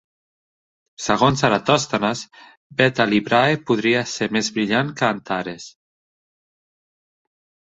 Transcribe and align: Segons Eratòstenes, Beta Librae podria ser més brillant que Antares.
Segons 1.07 1.43
Eratòstenes, 1.49 2.23
Beta 2.79 3.07
Librae 3.11 3.59
podria 3.69 4.01
ser 4.15 4.29
més 4.39 4.49
brillant 4.57 4.91
que 5.03 5.09
Antares. 5.11 5.71